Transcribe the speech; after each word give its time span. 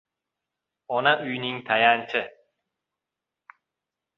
•Ona― 0.99 1.11
uyning 1.27 1.59
tayanchi. 1.67 2.21